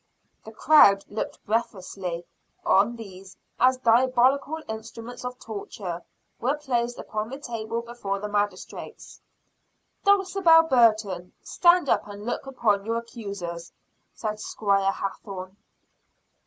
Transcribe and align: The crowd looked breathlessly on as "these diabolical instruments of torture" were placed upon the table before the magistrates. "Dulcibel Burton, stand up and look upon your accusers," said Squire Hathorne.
The 0.43 0.51
crowd 0.51 1.05
looked 1.09 1.45
breathlessly 1.45 2.25
on 2.65 2.93
as 2.93 2.97
"these 2.97 3.37
diabolical 3.83 4.57
instruments 4.67 5.23
of 5.23 5.37
torture" 5.37 6.01
were 6.39 6.57
placed 6.57 6.97
upon 6.97 7.29
the 7.29 7.37
table 7.37 7.83
before 7.83 8.17
the 8.17 8.27
magistrates. 8.27 9.21
"Dulcibel 10.03 10.63
Burton, 10.63 11.33
stand 11.43 11.87
up 11.87 12.07
and 12.07 12.25
look 12.25 12.47
upon 12.47 12.83
your 12.83 12.97
accusers," 12.97 13.71
said 14.15 14.39
Squire 14.39 14.91
Hathorne. 14.91 15.55